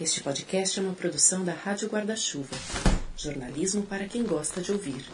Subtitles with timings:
[0.00, 2.56] Este podcast é uma produção da Rádio Guarda-Chuva.
[3.16, 5.04] Jornalismo para quem gosta de ouvir.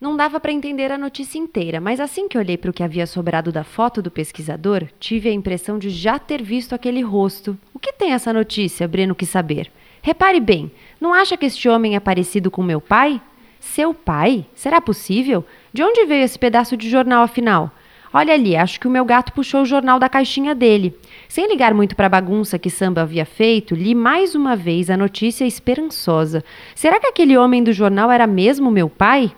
[0.00, 3.08] Não dava para entender a notícia inteira, mas assim que olhei para o que havia
[3.08, 7.58] sobrado da foto do pesquisador, tive a impressão de já ter visto aquele rosto.
[7.74, 8.86] O que tem essa notícia?
[8.86, 9.68] Breno quis saber.
[10.00, 10.70] Repare bem,
[11.00, 13.20] não acha que este homem é parecido com meu pai?
[13.58, 14.46] Seu pai?
[14.54, 15.44] Será possível?
[15.72, 17.72] De onde veio esse pedaço de jornal afinal?
[18.14, 20.94] Olha ali, acho que o meu gato puxou o jornal da caixinha dele.
[21.28, 24.96] Sem ligar muito para a bagunça que Samba havia feito, li mais uma vez a
[24.96, 26.44] notícia esperançosa.
[26.74, 29.32] Será que aquele homem do jornal era mesmo meu pai?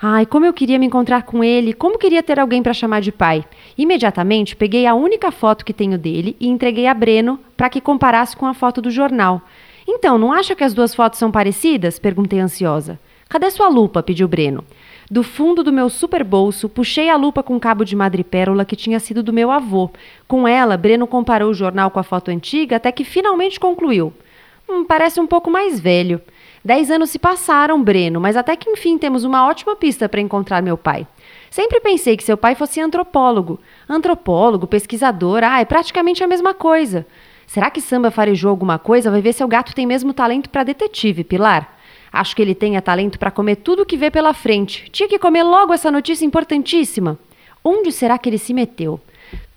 [0.00, 3.10] Ai, como eu queria me encontrar com ele, como queria ter alguém para chamar de
[3.10, 3.44] pai.
[3.76, 8.36] Imediatamente peguei a única foto que tenho dele e entreguei a Breno para que comparasse
[8.36, 9.42] com a foto do jornal.
[9.88, 11.98] Então, não acha que as duas fotos são parecidas?
[11.98, 13.00] perguntei ansiosa.
[13.28, 14.02] Cadê sua lupa?
[14.02, 14.62] pediu Breno.
[15.10, 19.00] Do fundo do meu super bolso, puxei a lupa com cabo de madrepérola que tinha
[19.00, 19.90] sido do meu avô.
[20.26, 24.12] Com ela, Breno comparou o jornal com a foto antiga até que finalmente concluiu.
[24.68, 26.20] Hum, parece um pouco mais velho.
[26.62, 30.60] Dez anos se passaram, Breno, mas até que enfim temos uma ótima pista para encontrar
[30.60, 31.06] meu pai.
[31.50, 33.58] Sempre pensei que seu pai fosse antropólogo.
[33.88, 37.06] Antropólogo, pesquisador, ah, é praticamente a mesma coisa.
[37.46, 39.10] Será que Samba farejou alguma coisa?
[39.10, 41.77] Vai ver se o gato tem mesmo talento para detetive, Pilar.
[42.12, 44.88] Acho que ele tenha talento para comer tudo que vê pela frente.
[44.90, 47.18] Tinha que comer logo essa notícia importantíssima.
[47.64, 49.00] Onde será que ele se meteu?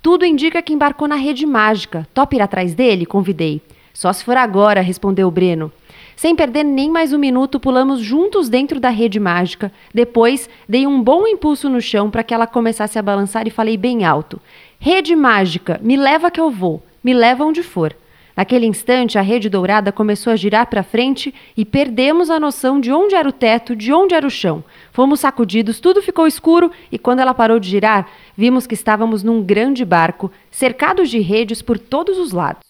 [0.02, 2.08] Tudo indica que embarcou na rede mágica.
[2.14, 3.06] Top ir atrás dele?
[3.06, 3.62] Convidei.
[3.94, 5.72] Só se for agora, respondeu o Breno.
[6.16, 9.72] Sem perder nem mais um minuto, pulamos juntos dentro da rede mágica.
[9.94, 13.78] Depois, dei um bom impulso no chão para que ela começasse a balançar e falei
[13.78, 14.40] bem alto:
[14.80, 17.96] Rede mágica, me leva que eu vou, me leva onde for.
[18.36, 22.92] Naquele instante, a rede dourada começou a girar para frente e perdemos a noção de
[22.92, 24.64] onde era o teto, de onde era o chão.
[24.92, 29.42] Fomos sacudidos, tudo ficou escuro e quando ela parou de girar, vimos que estávamos num
[29.44, 32.62] grande barco, cercados de redes por todos os lados.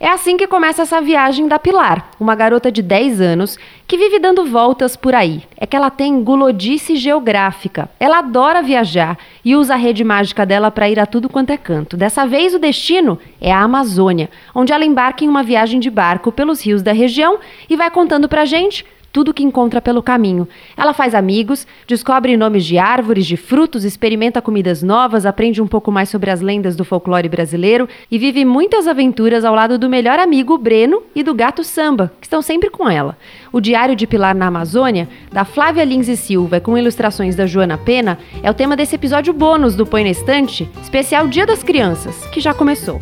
[0.00, 4.20] É assim que começa essa viagem da Pilar, uma garota de 10 anos que vive
[4.20, 5.42] dando voltas por aí.
[5.56, 7.90] É que ela tem gulodice geográfica.
[7.98, 11.56] Ela adora viajar e usa a rede mágica dela para ir a tudo quanto é
[11.56, 11.96] canto.
[11.96, 16.30] Dessa vez o destino é a Amazônia, onde ela embarca em uma viagem de barco
[16.30, 20.48] pelos rios da região e vai contando pra gente tudo que encontra pelo caminho.
[20.76, 25.90] Ela faz amigos, descobre nomes de árvores, de frutos, experimenta comidas novas, aprende um pouco
[25.90, 30.18] mais sobre as lendas do folclore brasileiro e vive muitas aventuras ao lado do melhor
[30.18, 33.16] amigo Breno e do gato Samba, que estão sempre com ela.
[33.52, 37.78] O Diário de Pilar na Amazônia, da Flávia Lins e Silva, com ilustrações da Joana
[37.78, 42.26] Pena, é o tema desse episódio bônus do Põe na Estante, especial Dia das Crianças,
[42.26, 43.00] que já começou.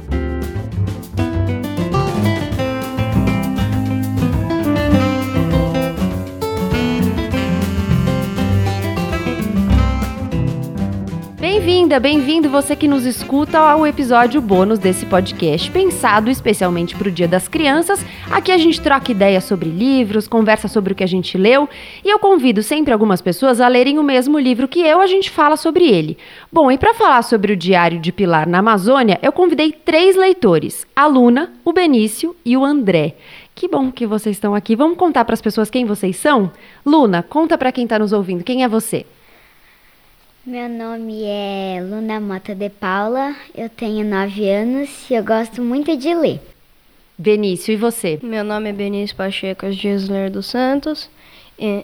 [11.48, 17.10] Bem-vinda, bem-vindo você que nos escuta ao episódio bônus desse podcast, pensado especialmente para o
[17.10, 18.04] Dia das Crianças.
[18.28, 21.68] Aqui a gente troca ideias sobre livros, conversa sobre o que a gente leu
[22.04, 25.30] e eu convido sempre algumas pessoas a lerem o mesmo livro que eu, a gente
[25.30, 26.18] fala sobre ele.
[26.50, 30.84] Bom, e para falar sobre o Diário de Pilar na Amazônia, eu convidei três leitores:
[30.96, 33.14] a Luna, o Benício e o André.
[33.54, 34.74] Que bom que vocês estão aqui.
[34.74, 36.50] Vamos contar para as pessoas quem vocês são?
[36.84, 39.06] Luna, conta para quem está nos ouvindo, quem é você?
[40.46, 45.96] Meu nome é Luna Mota de Paula, eu tenho 9 anos e eu gosto muito
[45.96, 46.40] de ler.
[47.18, 48.20] Benício, e você?
[48.22, 51.10] Meu nome é Benício Pacheco Gisler dos Santos,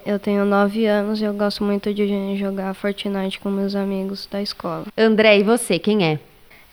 [0.07, 4.41] eu tenho 9 anos e eu gosto muito de jogar Fortnite com meus amigos da
[4.41, 4.87] escola.
[4.97, 6.21] André, e você, quem é?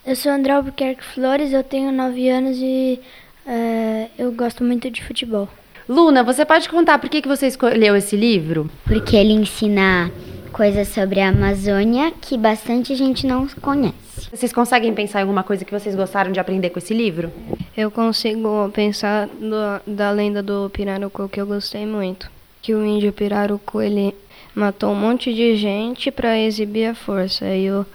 [0.05, 2.99] Eu sou André Albuquerque Flores, eu tenho 9 anos e
[3.47, 5.49] uh, eu gosto muito de futebol.
[5.89, 8.69] Luna, você pode contar por que, que você escolheu esse livro?
[8.85, 10.11] Porque ele ensina
[10.49, 14.29] coisas sobre a Amazônia que bastante gente não conhece.
[14.31, 17.31] Vocês conseguem pensar em alguma coisa que vocês gostaram de aprender com esse livro?
[17.75, 22.29] Eu consigo pensar do, da lenda do Pirarucu que eu gostei muito.
[22.61, 24.13] Que o índio Pirarucu ele
[24.53, 27.45] matou um monte de gente para exibir a força.
[27.55, 27.85] E o,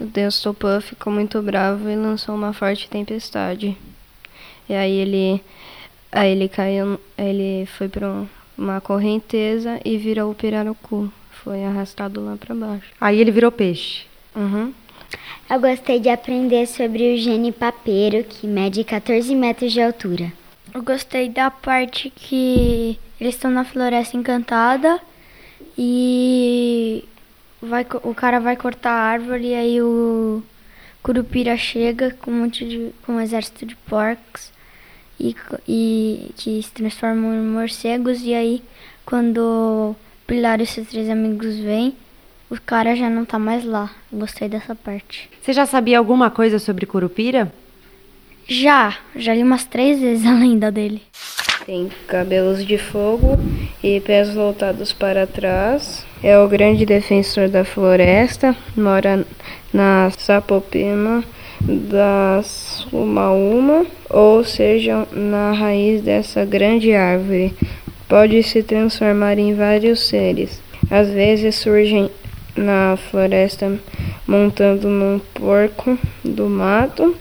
[0.00, 3.76] o deus Tupã ficou muito bravo e lançou uma forte tempestade.
[4.68, 5.42] E aí ele
[6.12, 8.24] aí ele caiu, ele foi para
[8.56, 11.10] uma correnteza e virou o Pirarucu
[11.44, 12.92] foi arrastado lá para baixo.
[13.00, 14.04] Aí ele virou peixe.
[14.34, 14.72] Uhum.
[15.50, 20.32] Eu gostei de aprender sobre o genipapeiro, que mede 14 metros de altura.
[20.74, 25.00] Eu gostei da parte que eles estão na floresta encantada
[25.76, 27.04] e
[27.60, 30.42] vai, o cara vai cortar a árvore e aí o
[31.02, 34.50] Curupira chega com um monte de com um exército de porcos
[35.20, 35.36] e,
[35.68, 38.62] e que se transformam em morcegos e aí
[39.04, 39.94] quando
[40.32, 41.94] Pilar e seus três amigos vêm,
[42.48, 43.90] o cara já não tá mais lá.
[44.10, 45.28] Gostei dessa parte.
[45.42, 47.52] Você já sabia alguma coisa sobre Curupira?
[48.48, 51.02] Já, já li umas três vezes a lenda dele.
[51.66, 53.38] Tem cabelos de fogo
[53.84, 56.06] e pés voltados para trás.
[56.22, 58.56] É o grande defensor da floresta.
[58.74, 59.26] Mora
[59.70, 61.22] na Sapopema
[61.60, 67.54] das Umaúma, ou seja, na raiz dessa grande árvore.
[68.12, 70.60] Pode se transformar em vários seres.
[70.90, 72.10] Às vezes surgem
[72.54, 73.80] na floresta
[74.28, 77.16] montando num porco do mato.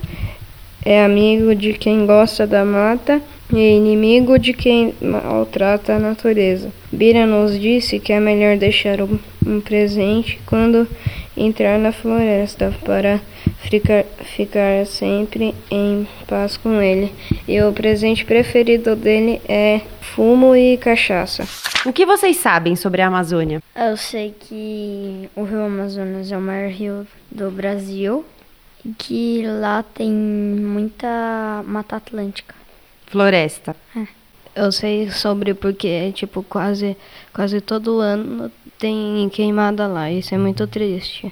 [0.83, 3.21] É amigo de quem gosta da mata
[3.53, 6.73] e inimigo de quem maltrata a natureza.
[6.91, 10.88] Bira nos disse que é melhor deixar um, um presente quando
[11.35, 13.19] entrar na floresta para
[13.61, 14.03] ficar,
[14.35, 17.13] ficar sempre em paz com ele.
[17.47, 21.47] E o presente preferido dele é fumo e cachaça.
[21.85, 23.61] O que vocês sabem sobre a Amazônia?
[23.75, 28.25] Eu sei que o Rio Amazonas é o maior rio do Brasil
[28.85, 32.53] e que lá tem muita mata atlântica.
[33.07, 33.75] Floresta.
[34.55, 36.97] Eu sei sobre porque, tipo, quase,
[37.33, 38.51] quase todo ano
[38.81, 40.12] tem queimada lá.
[40.12, 41.31] Isso é muito triste.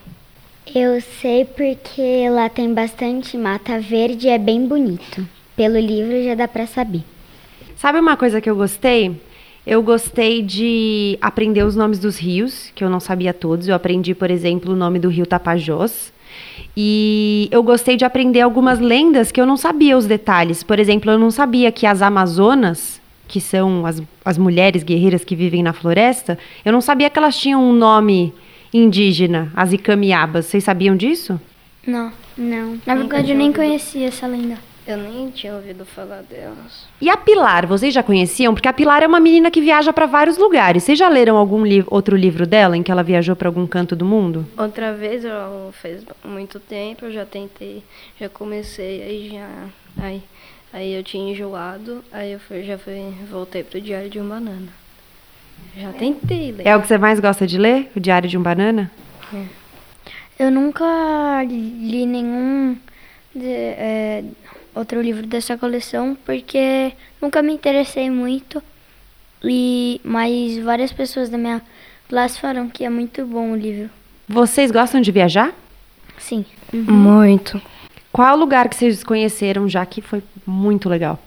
[0.73, 5.27] Eu sei porque lá tem bastante mata verde e é bem bonito.
[5.55, 7.03] Pelo livro já dá pra saber.
[7.75, 9.19] Sabe uma coisa que eu gostei?
[9.65, 13.67] Eu gostei de aprender os nomes dos rios, que eu não sabia todos.
[13.67, 16.13] Eu aprendi, por exemplo, o nome do rio Tapajós.
[16.77, 20.61] E eu gostei de aprender algumas lendas que eu não sabia os detalhes.
[20.61, 22.98] Por exemplo, eu não sabia que as Amazonas,
[23.29, 27.37] que são as, as mulheres guerreiras que vivem na floresta, eu não sabia que elas
[27.37, 28.33] tinham um nome
[28.73, 30.47] indígena, as Icamiabas.
[30.47, 31.39] Vocês sabiam disso?
[31.87, 32.77] Não, Não.
[32.85, 34.57] na verdade eu nem conhecia essa lenda.
[34.87, 36.87] Eu nem tinha ouvido falar delas.
[36.99, 38.55] E a Pilar, vocês já conheciam?
[38.55, 40.81] Porque a Pilar é uma menina que viaja para vários lugares.
[40.81, 43.95] Vocês já leram algum li outro livro dela em que ela viajou para algum canto
[43.95, 44.47] do mundo?
[44.57, 47.83] Outra vez, eu fez muito tempo, eu já tentei,
[48.19, 50.03] já comecei, aí já.
[50.03, 50.23] Aí,
[50.73, 54.67] aí eu tinha enjoado, aí eu fui, já fui, voltei pro Diário de um Banana.
[55.77, 56.65] Já tentei ler.
[56.67, 57.91] É o que você mais gosta de ler?
[57.95, 58.89] O Diário de um Banana?
[60.37, 62.77] Eu nunca li nenhum
[63.35, 64.23] de- é,
[64.73, 68.63] outro livro dessa coleção porque nunca me interessei muito.
[69.43, 71.61] E mas várias pessoas da minha
[72.09, 73.89] classe falaram que é muito bom o livro.
[74.27, 75.53] Vocês gostam de viajar?
[76.17, 76.45] Sim.
[76.73, 77.61] Muito.
[78.11, 81.19] Qual o lugar que vocês conheceram já que foi muito legal?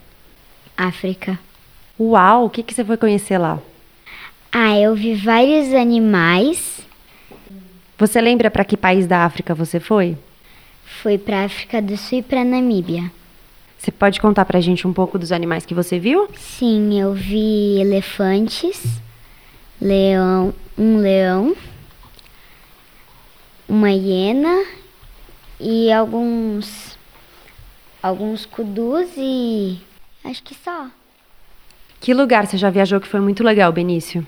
[0.77, 1.39] África.
[1.99, 3.59] Uau, o que, que você foi conhecer lá?
[4.51, 6.87] Ah, eu vi vários animais.
[7.97, 10.17] Você lembra para que país da África você foi?
[11.03, 13.11] Fui pra África do Sul e pra Namíbia.
[13.79, 16.29] Você pode contar pra gente um pouco dos animais que você viu?
[16.37, 19.01] Sim, eu vi elefantes,
[19.81, 21.57] leão, um leão,
[23.69, 24.65] uma hiena
[25.63, 26.99] e alguns
[28.03, 29.81] alguns kudus e
[30.25, 30.89] acho que só.
[32.01, 34.27] Que lugar você já viajou que foi muito legal, Benício?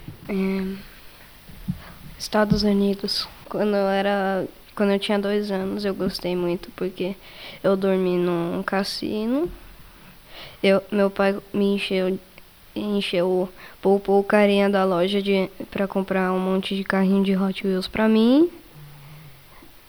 [2.17, 3.29] Estados Unidos.
[3.49, 4.47] Quando eu era.
[4.77, 7.17] Quando eu tinha dois anos, eu gostei muito porque
[7.63, 9.51] eu dormi num cassino.
[10.63, 12.19] Eu, meu pai me encheu,
[12.75, 13.49] encheu,
[13.83, 17.87] poupou o carinha da loja de para comprar um monte de carrinho de Hot Wheels
[17.87, 18.51] pra mim.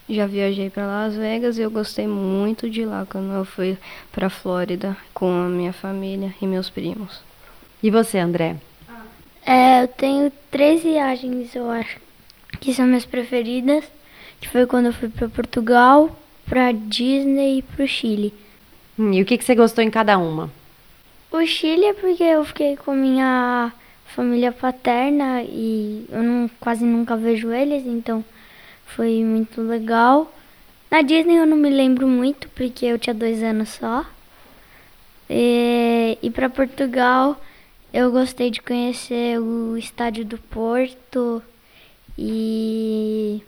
[0.08, 3.76] Já viajei pra Las Vegas e eu gostei muito de lá quando eu fui
[4.12, 7.22] pra Flórida com a minha família e meus primos.
[7.82, 8.56] E você, André?
[9.44, 12.00] É, eu tenho três viagens, eu acho,
[12.60, 13.84] que são minhas preferidas.
[14.40, 18.34] Que foi quando eu fui para Portugal, para Disney e pro Chile.
[18.98, 20.52] Hum, e o que, que você gostou em cada uma?
[21.32, 23.72] O Chile é porque eu fiquei com minha
[24.06, 28.24] família paterna e eu não, quase nunca vejo eles, então
[28.86, 30.32] foi muito legal.
[30.90, 34.06] Na Disney eu não me lembro muito porque eu tinha dois anos só.
[35.30, 37.40] E, e para Portugal
[37.94, 41.42] eu gostei de conhecer o estádio do Porto
[42.18, 43.42] e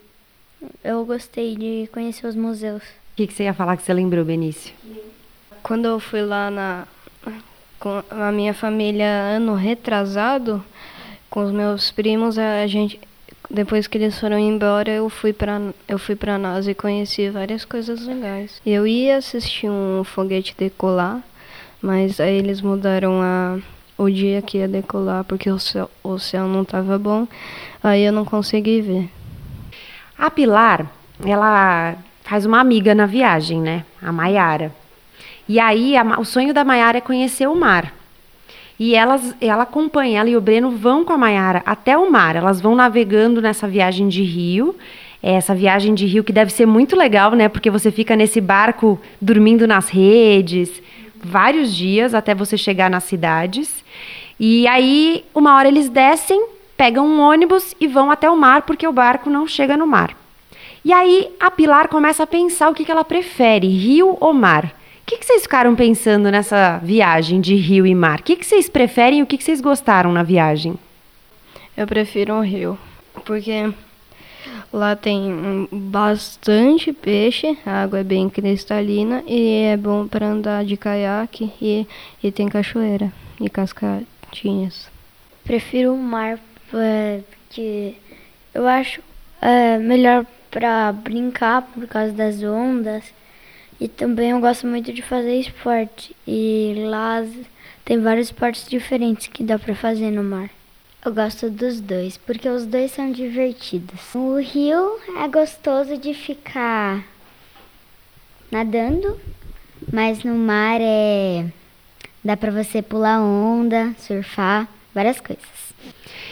[0.83, 2.81] eu gostei de conhecer os museus.
[2.81, 4.73] O que, que você ia falar que você lembrou, Benício?
[5.61, 6.87] Quando eu fui lá na
[7.79, 10.63] com a minha família ano retrasado,
[11.29, 12.99] com os meus primos, a gente
[13.49, 17.63] depois que eles foram embora, eu fui para eu fui para NASA e conheci várias
[17.63, 18.61] coisas legais.
[18.65, 21.21] Eu ia assistir um foguete decolar,
[21.81, 23.57] mas aí eles mudaram a
[23.97, 27.27] o dia que ia decolar porque o céu, o céu não estava bom.
[27.83, 29.09] Aí eu não consegui ver.
[30.17, 30.91] A Pilar,
[31.25, 33.85] ela faz uma amiga na viagem, né?
[34.01, 34.73] A Maiara.
[35.47, 37.93] E aí, a o sonho da Maiara é conhecer o mar.
[38.79, 42.35] E elas, ela acompanha, ela e o Breno vão com a Maiara até o mar.
[42.35, 44.75] Elas vão navegando nessa viagem de rio.
[45.21, 47.49] É essa viagem de rio que deve ser muito legal, né?
[47.49, 50.81] Porque você fica nesse barco dormindo nas redes
[51.23, 53.83] vários dias até você chegar nas cidades.
[54.39, 58.87] E aí, uma hora eles descem, pegam um ônibus e vão até o mar porque
[58.87, 60.15] o barco não chega no mar.
[60.85, 64.76] E aí a Pilar começa a pensar o que, que ela prefere, rio ou mar.
[65.07, 68.19] O que, que vocês ficaram pensando nessa viagem de rio e mar?
[68.19, 70.77] O que, que vocês preferem e o que, que vocês gostaram na viagem?
[71.77, 72.77] Eu prefiro o rio,
[73.23, 73.73] porque
[74.73, 80.75] lá tem bastante peixe, a água é bem cristalina e é bom para andar de
[80.75, 81.87] caiaque e,
[82.21, 83.09] e tem cachoeira
[83.39, 84.89] e cascatinhas.
[85.45, 86.37] Prefiro o mar
[86.69, 87.95] porque
[88.53, 89.01] eu acho
[89.41, 93.15] é, melhor para brincar por causa das ondas.
[93.79, 96.15] E também eu gosto muito de fazer esporte.
[96.27, 97.23] E lá
[97.85, 100.49] tem vários esportes diferentes que dá para fazer no mar.
[101.05, 104.13] Eu gosto dos dois, porque os dois são divertidos.
[104.13, 107.05] O rio é gostoso de ficar
[108.51, 109.17] nadando,
[109.91, 111.45] mas no mar é
[112.23, 115.45] dá para você pular onda, surfar, várias coisas.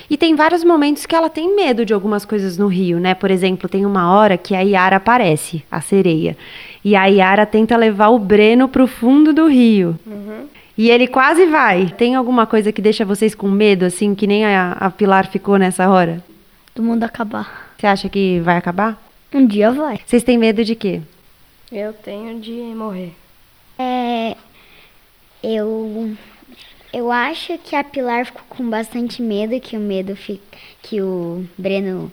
[0.09, 3.15] E tem vários momentos que ela tem medo de algumas coisas no rio, né?
[3.15, 6.37] Por exemplo, tem uma hora que a Yara aparece, a sereia.
[6.85, 9.99] E a Yara tenta levar o Breno pro fundo do rio.
[10.05, 10.47] Uhum.
[10.77, 11.87] E ele quase vai.
[11.89, 15.57] Tem alguma coisa que deixa vocês com medo, assim, que nem a, a Pilar ficou
[15.57, 16.23] nessa hora?
[16.75, 17.73] Do mundo acabar.
[17.75, 19.01] Você acha que vai acabar?
[19.33, 19.99] Um dia vai.
[20.05, 21.01] Vocês têm medo de quê?
[21.71, 23.13] Eu tenho de morrer.
[23.79, 24.35] É.
[25.41, 26.15] Eu
[26.93, 30.15] eu acho que a Pilar ficou com bastante medo, que o medo
[30.83, 32.11] que o Breno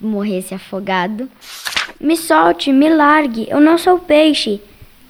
[0.00, 1.30] morresse afogado.
[1.98, 4.60] Me solte, me largue, eu não sou peixe.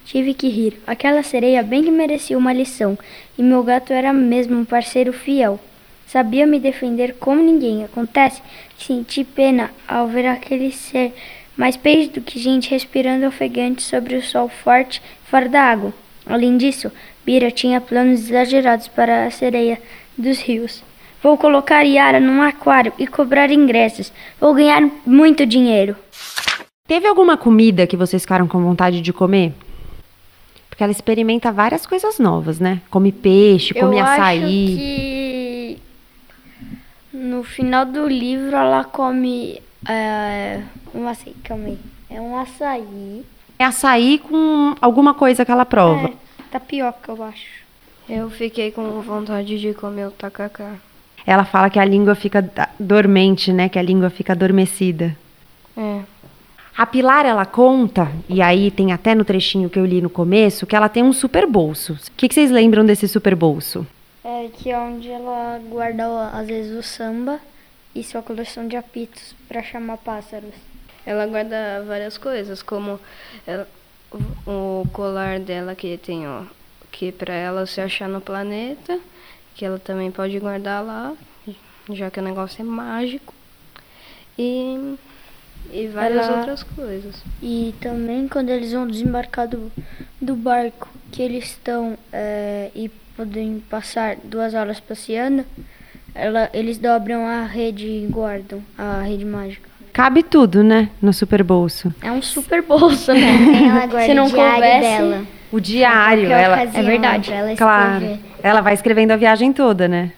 [0.04, 0.80] Tive que rir.
[0.86, 2.96] Aquela sereia bem que merecia uma lição,
[3.36, 5.58] e meu gato era mesmo um parceiro fiel.
[6.06, 7.82] Sabia me defender como ninguém.
[7.82, 8.40] Acontece
[8.78, 11.12] que senti pena ao ver aquele ser
[11.56, 15.92] mais peixe do que gente respirando ofegante sobre o sol forte fora da água.
[16.24, 16.92] Além disso,
[17.24, 19.80] Bira tinha planos exagerados para a sereia
[20.16, 20.84] dos rios.
[21.20, 24.12] Vou colocar Yara num aquário e cobrar ingressos.
[24.40, 25.96] Vou ganhar muito dinheiro.
[26.86, 29.52] Teve alguma comida que vocês ficaram com vontade de comer?
[30.68, 32.80] Porque ela experimenta várias coisas novas, né?
[32.90, 34.64] Come peixe, come Eu açaí.
[34.66, 35.78] Acho que
[37.12, 40.60] no final do livro ela come é,
[40.94, 41.78] um açaí, calma aí.
[42.10, 43.24] É um açaí.
[43.58, 46.08] É açaí com alguma coisa que ela prova.
[46.08, 47.66] É tapioca, eu acho.
[48.08, 50.74] Eu fiquei com vontade de comer o tacacá.
[51.26, 53.68] Ela fala que a língua fica dormente, né?
[53.68, 55.16] Que a língua fica adormecida.
[55.76, 56.00] É.
[56.76, 60.66] A Pilar, ela conta, e aí tem até no trechinho que eu li no começo,
[60.66, 61.94] que ela tem um super bolso.
[61.94, 63.86] O que, que vocês lembram desse super bolso?
[64.22, 67.40] É que é onde ela guarda, às vezes, o samba
[67.94, 70.52] e sua coleção de apitos para chamar pássaros.
[71.06, 73.00] Ela guarda várias coisas, como
[73.46, 73.66] ela,
[74.46, 76.42] o colar dela que tem, ó,
[76.92, 79.00] que para ela se achar no planeta,
[79.54, 81.14] que ela também pode guardar lá,
[81.90, 83.32] já que o negócio é mágico.
[84.38, 84.98] E
[85.72, 87.14] e várias ela, outras coisas.
[87.42, 89.70] E também quando eles vão desembarcar do,
[90.20, 95.44] do barco, que eles estão é, e podem passar duas horas passeando,
[96.14, 99.68] ela, eles dobram a rede e guardam a rede mágica.
[99.92, 100.90] Cabe tudo, né?
[101.00, 101.94] No super bolso.
[102.02, 103.30] É um super bolso, né?
[103.66, 105.26] ela guarda não o diário dela.
[105.50, 106.60] O diário, ela.
[106.60, 107.32] É verdade.
[107.32, 108.18] Ela claro.
[108.42, 110.12] Ela vai escrevendo a viagem toda, né?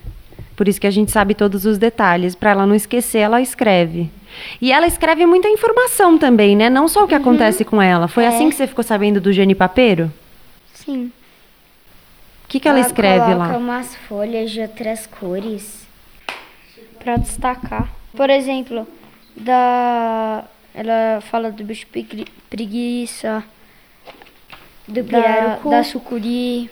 [0.56, 2.34] Por isso que a gente sabe todos os detalhes.
[2.34, 4.10] Para ela não esquecer, ela escreve.
[4.60, 6.68] E ela escreve muita informação também, né?
[6.68, 7.20] Não só o que uhum.
[7.20, 8.08] acontece com ela.
[8.08, 8.28] Foi é.
[8.28, 10.12] assim que você ficou sabendo do Geni Papeiro?
[10.72, 11.12] Sim.
[12.44, 13.48] O que, que ela, ela escreve lá?
[13.48, 15.86] Ela umas folhas de outras cores.
[16.98, 17.88] Para destacar.
[18.16, 18.86] Por exemplo,
[19.36, 20.44] da
[20.74, 21.86] ela fala do bicho
[22.48, 23.42] preguiça,
[24.86, 26.70] do da, da sucuri,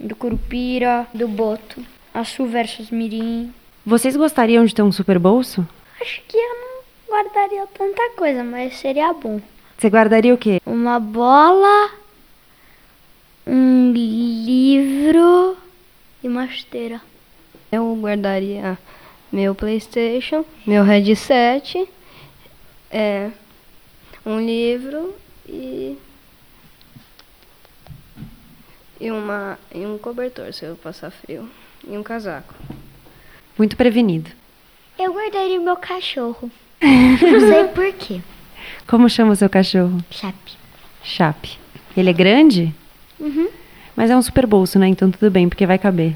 [0.00, 1.80] do curupira, do boto,
[2.12, 3.52] açu versus mirim.
[3.86, 5.66] Vocês gostariam de ter um super bolso?
[6.04, 9.40] Acho que eu não guardaria tanta coisa, mas seria bom.
[9.78, 10.60] Você guardaria o quê?
[10.66, 11.92] Uma bola,
[13.46, 15.56] um livro
[16.22, 17.00] e uma esteira.
[17.72, 18.76] Eu guardaria
[19.32, 21.88] meu PlayStation, meu headset,
[22.90, 23.30] é,
[24.26, 25.14] um livro
[25.48, 25.96] e
[29.00, 31.48] e uma e um cobertor se eu passar frio
[31.88, 32.54] e um casaco.
[33.56, 34.43] Muito prevenido.
[35.04, 36.50] Eu guardaria o meu cachorro.
[36.80, 38.22] Não sei por quê.
[38.88, 39.98] Como chama o seu cachorro?
[40.10, 40.52] Chape.
[41.02, 41.58] Chape.
[41.94, 42.74] Ele é grande?
[43.20, 43.48] Uhum.
[43.94, 44.88] Mas é um super bolso, né?
[44.88, 46.14] Então tudo bem, porque vai caber.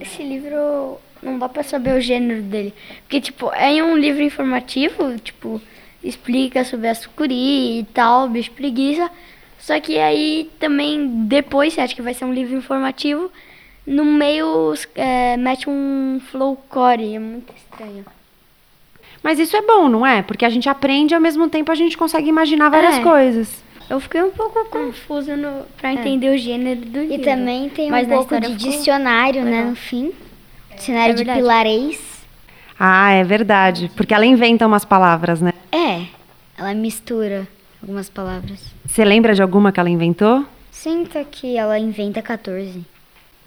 [0.00, 2.72] esse livro não dá pra saber o gênero dele.
[3.02, 5.60] Porque, tipo, é um livro informativo, tipo,
[6.02, 9.10] explica sobre a sucuri e tal, bicho preguiça.
[9.58, 13.32] Só que aí também, depois, você acha que vai ser um livro informativo,
[13.86, 18.04] no meio é, mete um flowcore, é muito estranho.
[19.22, 20.22] Mas isso é bom, não é?
[20.22, 23.02] Porque a gente aprende e ao mesmo tempo a gente consegue imaginar várias É.
[23.02, 23.64] coisas.
[23.88, 27.14] Eu fiquei um pouco confusa no, pra entender o gênero do livro.
[27.14, 29.66] E também tem Mas um pouco de dicionário, né, legal.
[29.70, 30.12] no fim.
[30.74, 32.00] Dicionário É de pilarês.
[32.78, 33.90] Ah, é verdade.
[33.96, 35.52] Porque ela inventa umas palavras, né?
[35.72, 36.02] É,
[36.58, 37.46] ela mistura
[37.80, 38.60] algumas palavras.
[38.84, 40.44] Você lembra de alguma que ela inventou?
[40.70, 42.84] Sinto que ela inventa 14.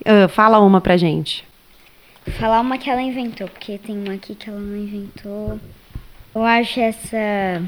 [0.06, 1.46] Ah, fala uma pra gente.
[2.40, 5.60] Falar uma que ela inventou, porque tem uma aqui que ela não inventou.
[6.36, 7.62] Eu acho essa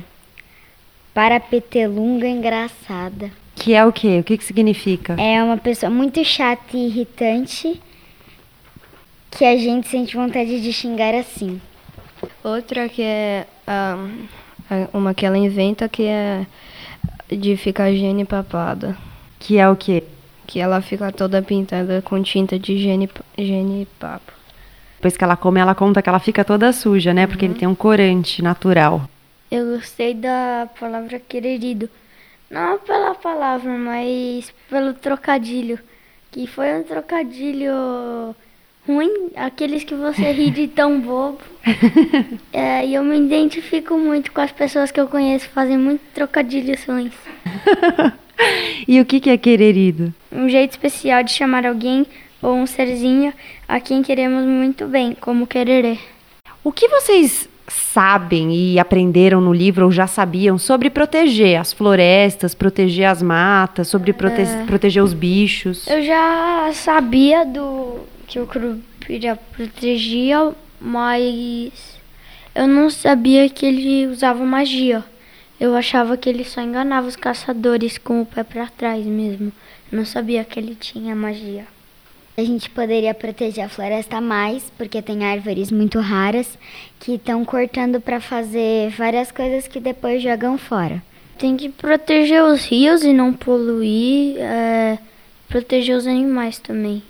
[1.13, 3.31] parapetelunga engraçada.
[3.55, 4.19] Que é o quê?
[4.19, 5.15] O que, que significa?
[5.19, 7.79] É uma pessoa muito chata e irritante
[9.29, 11.59] que a gente sente vontade de xingar assim.
[12.43, 13.97] Outra que é a-
[14.93, 16.45] uma que ela inventa que é
[17.29, 18.97] de ficar gene papada.
[19.39, 20.03] Que é o quê?
[20.51, 24.33] Que ela fica toda pintada com tinta de gene, gene papo.
[24.97, 27.25] Depois que ela come, ela conta que ela fica toda suja, né?
[27.25, 29.09] Porque ele tem um corante natural.
[29.49, 31.89] Eu gostei da palavra quererido.
[32.49, 35.79] Não pela palavra, mas pelo trocadilho.
[36.29, 38.35] Que foi um trocadilho
[38.85, 41.39] ruim, aqueles que você ri de tão bobo.
[42.51, 46.83] É, e eu me identifico muito com as pessoas que eu conheço, fazem muito trocadilhos
[46.83, 47.13] ruins.
[48.87, 50.13] E o que, que é quererido?
[50.31, 52.05] Um jeito especial de chamar alguém
[52.41, 53.33] ou um serzinho
[53.67, 55.97] a quem queremos muito bem, como quererê.
[56.63, 62.53] O que vocês sabem e aprenderam no livro ou já sabiam sobre proteger as florestas,
[62.53, 65.87] proteger as matas, sobre prote proteger os bichos?
[65.87, 71.71] Eu já sabia do que o Curupira protegia, mas
[72.53, 75.03] eu não sabia que ele usava magia.
[75.61, 79.51] Eu achava que ele só enganava os caçadores com o pé pra trás mesmo.
[79.91, 81.67] Eu não sabia que ele tinha magia.
[82.35, 86.57] A gente poderia proteger a floresta mais, porque tem árvores muito raras
[86.99, 90.99] que estão cortando para fazer várias coisas que depois jogam fora.
[91.37, 94.97] Tem que proteger os rios e não poluir, é,
[95.47, 97.03] proteger os animais também.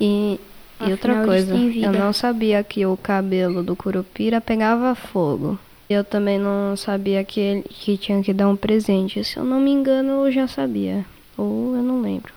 [0.00, 0.40] E,
[0.80, 5.58] e outra coisa, eu não sabia que o cabelo do Curupira pegava fogo.
[5.88, 9.24] Eu também não sabia que, ele, que tinha que dar um presente.
[9.24, 11.04] Se eu não me engano, eu já sabia.
[11.36, 12.32] Ou eu não lembro.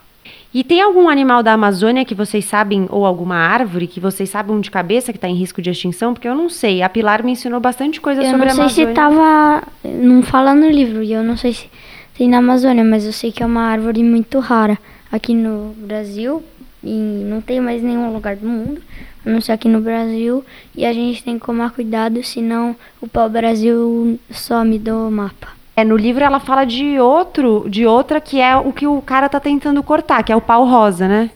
[0.54, 4.60] E tem algum animal da Amazônia que vocês sabem, ou alguma árvore que vocês sabem
[4.60, 6.14] de cabeça que está em risco de extinção?
[6.14, 6.82] Porque eu não sei.
[6.82, 8.94] A Pilar me ensinou bastante coisa Eu sobre não a sei se Amazônia.
[8.94, 9.62] tava.
[9.84, 11.68] Não fala no livro, e eu não sei se
[12.16, 14.78] tem na Amazônia, mas eu sei que é uma árvore muito rara
[15.10, 16.42] aqui no Brasil.
[16.82, 18.82] E não tem mais nenhum lugar do mundo,
[19.24, 20.44] a não ser aqui no Brasil.
[20.74, 25.48] E a gente tem que tomar cuidado, senão o pau-brasil some do mapa.
[25.74, 29.28] É, no livro ela fala de outro, de outra que é o que o cara
[29.28, 31.30] tá tentando cortar, que é o pau rosa, né?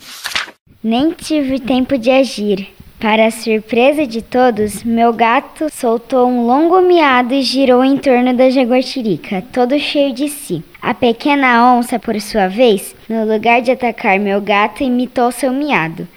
[0.82, 2.75] Nem tive tempo de agir.
[2.98, 8.32] Para a surpresa de todos, meu gato soltou um longo miado e girou em torno
[8.32, 10.64] da jaguatirica, todo cheio de si.
[10.80, 16.08] A pequena onça, por sua vez, no lugar de atacar meu gato, imitou seu miado.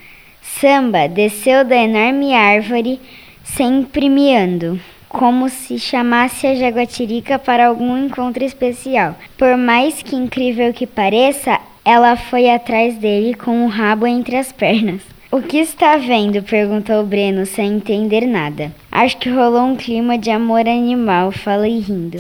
[0.42, 3.02] Samba desceu da enorme árvore,
[3.44, 9.18] sempre miando, como se chamasse a jaguatirica para algum encontro especial.
[9.38, 14.54] Por mais que incrível que pareça, ela foi atrás dele com o rabo entre as
[14.54, 15.18] pernas.
[15.32, 16.42] O que está vendo?
[16.42, 18.72] perguntou Breno sem entender nada.
[18.92, 22.18] Acho que rolou um clima de amor animal, falei rindo.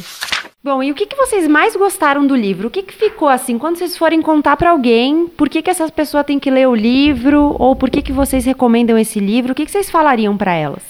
[0.63, 2.67] Bom, e o que, que vocês mais gostaram do livro?
[2.67, 5.89] O que, que ficou assim, quando vocês forem contar pra alguém, por que, que essas
[5.89, 7.55] pessoas têm que ler o livro?
[7.57, 9.53] Ou por que, que vocês recomendam esse livro?
[9.53, 10.83] O que, que vocês falariam pra elas?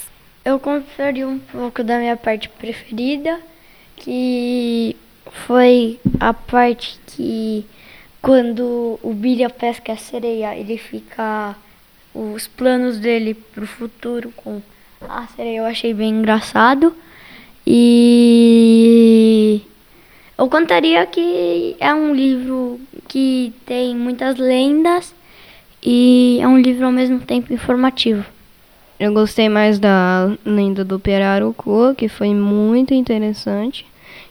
[0.44, 3.40] Eu contaria um pouco da minha parte preferida,
[3.96, 4.94] que
[5.48, 7.66] foi a parte que
[8.22, 11.56] quando o Billy pesca a sereia, ele fica
[12.14, 14.62] os planos dele pro futuro com
[15.08, 16.94] a sereia, eu achei bem engraçado.
[17.66, 19.62] E
[20.38, 25.14] eu contaria que é um livro que tem muitas lendas
[25.84, 28.26] e é um livro ao mesmo tempo informativo.
[29.00, 33.86] Eu gostei mais da lenda do Pirarucu, que foi muito interessante.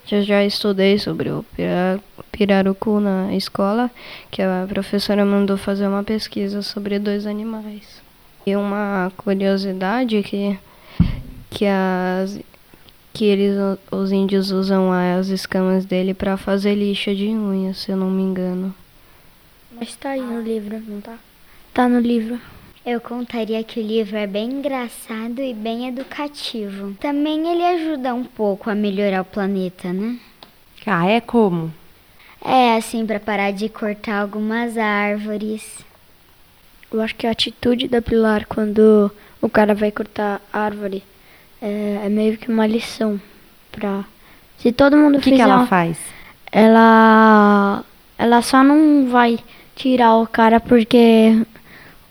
[0.06, 2.00] Já já estudei sobre o pira-
[2.32, 3.90] pirarucu na escola,
[4.30, 8.00] que a professora mandou fazer uma pesquisa sobre dois animais.
[8.46, 10.58] E uma curiosidade que
[11.50, 12.38] que as
[13.12, 13.56] que eles
[13.90, 18.22] os índios usam as escamas dele para fazer lixa de unhas, se eu não me
[18.22, 18.72] engano.
[19.72, 21.16] Mas tá aí no livro, não tá?
[21.74, 22.38] Tá no livro.
[22.90, 26.94] Eu contaria que o livro é bem engraçado e bem educativo.
[26.98, 30.16] Também ele ajuda um pouco a melhorar o planeta, né?
[30.86, 31.70] Ah, é como?
[32.42, 35.84] É assim para parar de cortar algumas árvores.
[36.90, 39.10] Eu acho que a atitude da Pilar quando
[39.42, 41.02] o cara vai cortar árvore
[41.60, 43.20] é, é meio que uma lição
[43.70, 44.02] pra.
[44.56, 45.36] Se todo mundo O que, fizer.
[45.36, 45.98] que ela faz?
[46.50, 47.84] ela
[48.16, 49.38] ela só não vai
[49.76, 51.44] tirar o cara porque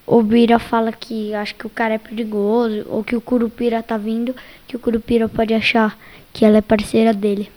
[0.07, 3.97] o Bira fala que acha que o cara é perigoso ou que o Curupira tá
[3.97, 4.33] vindo,
[4.65, 5.99] que o Curupira pode achar
[6.31, 7.51] que ela é parceira dele.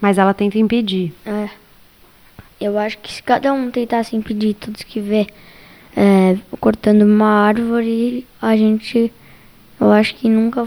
[0.00, 1.12] Mas ela tenta impedir.
[1.26, 1.50] É.
[2.58, 5.26] Eu acho que se cada um tentasse impedir todos que vê
[5.94, 9.12] é, cortando uma árvore, a gente
[9.78, 10.66] eu acho que nunca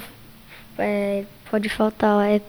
[0.77, 2.39] é, pode faltar é,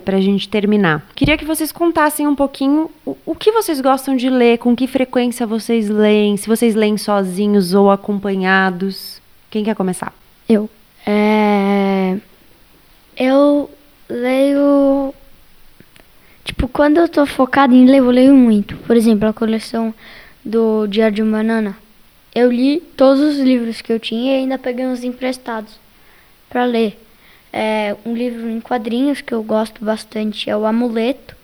[0.00, 0.10] oxigênio.
[0.10, 1.06] Pra gente terminar.
[1.14, 4.86] Queria que vocês contassem um pouquinho o, o que vocês gostam de ler, com que
[4.86, 9.20] frequência vocês leem, se vocês leem sozinhos ou acompanhados.
[9.50, 10.12] Quem quer começar?
[10.48, 10.68] Eu.
[11.06, 12.16] É,
[13.16, 13.70] eu
[14.08, 15.14] leio.
[16.44, 18.76] Tipo, quando eu tô focado em ler, eu leio muito.
[18.78, 19.94] Por exemplo, a coleção
[20.44, 21.76] do Diário de Banana.
[22.34, 25.78] Eu li todos os livros que eu tinha e ainda peguei uns emprestados
[26.48, 26.98] pra ler.
[27.52, 31.36] É, um livro em quadrinhos que eu gosto bastante é o Amuleto.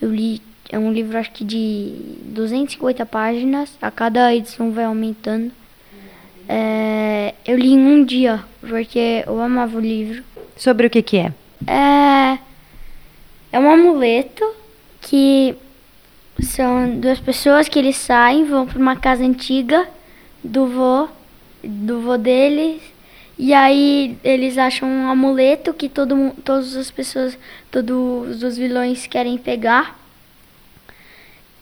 [0.00, 1.94] Eu li, é um livro acho que de
[2.26, 5.52] 250 páginas, a cada edição vai aumentando.
[6.48, 10.24] É, eu li em um dia, porque eu amava o livro.
[10.56, 11.32] Sobre o que que é?
[11.66, 12.38] É,
[13.52, 14.44] é um amuleto
[15.00, 15.54] que
[16.40, 19.88] são duas pessoas que eles saem, vão para uma casa antiga
[20.42, 21.08] do vô,
[21.62, 22.80] do vô deles.
[23.42, 27.38] E aí eles acham um amuleto que todo, todas as pessoas,
[27.70, 29.98] todos os vilões querem pegar.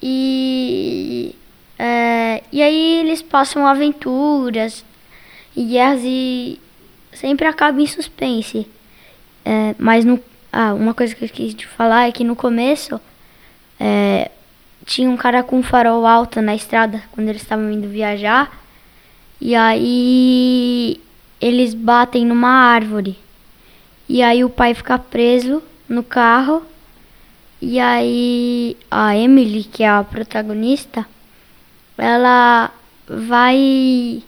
[0.03, 1.37] E,
[1.79, 4.85] é, e aí eles passam aventuras
[5.55, 6.61] e guerras e
[7.13, 8.67] sempre acaba em suspense.
[9.45, 10.19] É, mas no,
[10.53, 13.01] ah, uma coisa que eu quis te falar é que no começo
[13.79, 14.33] é,
[14.85, 18.65] tinha um cara com um farol alto na estrada quando eles estavam indo viajar.
[19.41, 21.01] E aí
[21.41, 23.19] eles batem numa árvore.
[24.09, 26.63] E aí o pai fica preso no carro.
[27.61, 31.07] E aí a Emily, que é a protagonista,
[31.97, 32.71] ela
[33.09, 34.23] vai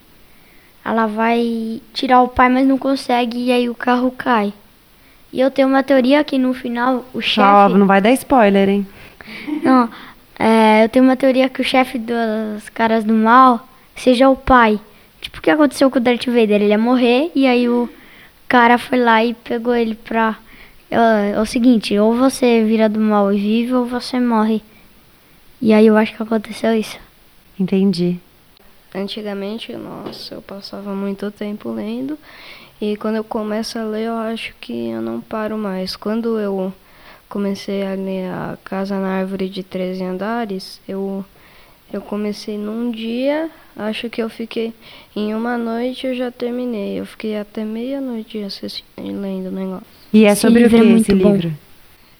[0.85, 4.53] ela vai tirar o pai, mas não consegue e aí o carro cai.
[5.33, 8.69] E eu tenho uma teoria que no final o Só chefe não vai dar spoiler,
[8.69, 8.87] hein?
[9.63, 9.89] não,
[10.39, 14.81] é, eu tenho uma teoria que o chefe dos caras do mal seja o pai.
[15.21, 17.89] Tipo o que aconteceu com o Darth Vader, ele ia morrer e aí o
[18.49, 20.39] cara foi lá e pegou ele pra
[20.91, 24.63] é, é o seguinte, ou você vira do mal e vive ou você morre.
[25.61, 26.99] E aí eu acho que aconteceu isso.
[27.59, 28.19] Entendi.
[28.95, 32.19] Antigamente, nossa, eu passava muito tempo lendo
[32.81, 35.95] e quando eu começo a ler, eu acho que eu não paro mais.
[35.97, 36.73] Quando eu
[37.29, 41.23] comecei a ler A Casa na Árvore de 13 Andares, eu,
[41.93, 44.73] eu comecei num dia, acho que eu fiquei
[45.15, 47.01] em uma noite eu já terminei.
[47.01, 48.39] Eu fiquei até meia-noite
[48.99, 49.87] lendo o negócio.
[50.13, 51.33] E é Esse sobre o que livro é esse bom.
[51.35, 51.53] livro?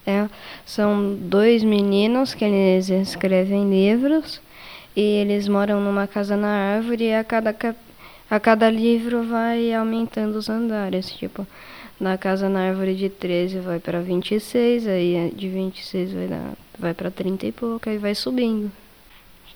[0.05, 0.27] É,
[0.65, 4.41] são dois meninos que eles escrevem livros
[4.95, 7.55] e eles moram numa casa na árvore e a cada,
[8.29, 11.11] a cada livro vai aumentando os andares.
[11.11, 11.45] Tipo,
[11.99, 16.93] na casa na árvore de 13 vai para 26, aí de 26 vai, dar, vai
[16.93, 18.71] para 30 e pouco, aí vai subindo.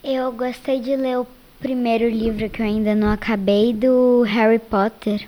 [0.07, 1.27] Eu gostei de ler o
[1.59, 5.27] primeiro livro que eu ainda não acabei do Harry Potter.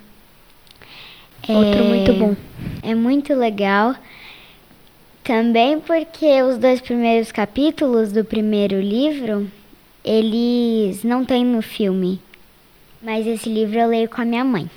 [1.48, 2.36] Outro muito bom.
[2.80, 3.96] É muito legal.
[5.24, 9.50] Também porque os dois primeiros capítulos do primeiro livro,
[10.04, 12.20] eles não tem no filme.
[13.02, 14.70] Mas esse livro eu leio com a minha mãe.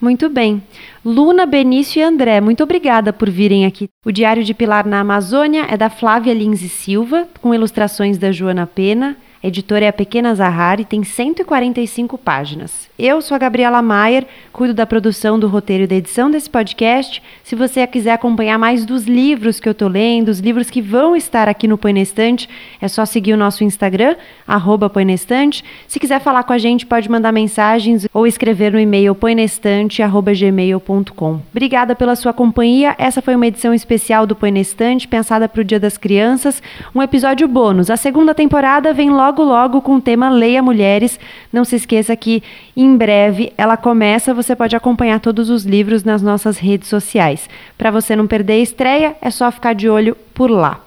[0.00, 0.62] Muito bem.
[1.04, 3.88] Luna, Benício e André, muito obrigada por virem aqui.
[4.06, 8.30] O Diário de Pilar na Amazônia é da Flávia Lins e Silva, com ilustrações da
[8.30, 9.16] Joana Pena.
[9.42, 12.90] A editora é a Pequena Zahari, tem 145 páginas.
[12.98, 17.22] Eu sou a Gabriela Maier, cuido da produção do roteiro e da edição desse podcast.
[17.42, 21.16] Se você quiser acompanhar mais dos livros que eu tô lendo, os livros que vão
[21.16, 22.50] estar aqui no Põe na Estante,
[22.82, 24.14] é só seguir o nosso Instagram,
[24.46, 25.64] arroba Põe na Estante.
[25.88, 31.40] Se quiser falar com a gente, pode mandar mensagens ou escrever no e-mail põenestante.gmail.com.
[31.50, 32.94] Obrigada pela sua companhia.
[32.98, 36.62] Essa foi uma edição especial do Põe na Estante, pensada para o Dia das Crianças.
[36.94, 37.88] Um episódio bônus.
[37.88, 41.18] A segunda temporada vem logo logo com o tema Leia Mulheres.
[41.52, 42.42] Não se esqueça que
[42.76, 44.34] em breve ela começa.
[44.34, 47.48] Você pode acompanhar todos os livros nas nossas redes sociais.
[47.78, 50.80] Para você não perder a estreia, é só ficar de olho por lá.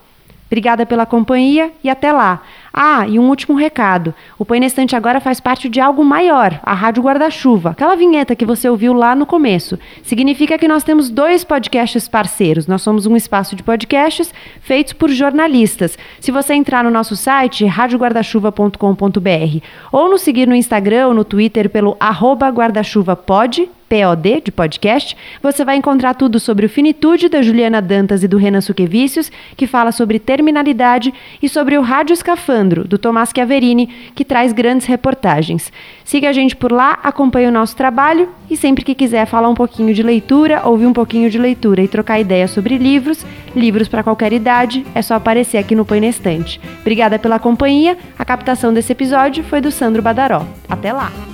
[0.48, 2.44] Obrigada pela companhia e até lá.
[2.76, 4.16] Ah, e um último recado.
[4.38, 7.70] O Põe na Estante agora faz parte de algo maior, a Rádio Guarda-Chuva.
[7.70, 9.78] Aquela vinheta que você ouviu lá no começo.
[10.02, 12.66] Significa que nós temos dois podcasts parceiros.
[12.66, 16.00] Nós somos um espaço de podcasts feitos por jornalistas.
[16.20, 21.70] Se você entrar no nosso site, radioguardachuva.com.br, ou nos seguir no Instagram ou no Twitter
[21.70, 27.80] pelo arroba guarda-chuva-pod, POD, de podcast, você vai encontrar tudo sobre o Finitude, da Juliana
[27.80, 32.98] Dantas e do Renan Suquevicius, que fala sobre terminalidade, e sobre o Rádio Escafandro, do
[32.98, 35.72] Tomás Chiaverini, que traz grandes reportagens.
[36.04, 39.54] Siga a gente por lá, acompanhe o nosso trabalho e sempre que quiser falar um
[39.54, 43.24] pouquinho de leitura, ouvir um pouquinho de leitura e trocar ideias sobre livros,
[43.56, 46.60] livros para qualquer idade, é só aparecer aqui no Põe na Estante.
[46.82, 47.96] Obrigada pela companhia.
[48.18, 50.48] A captação desse episódio foi do Sandro Badaró.
[50.68, 51.33] Até lá!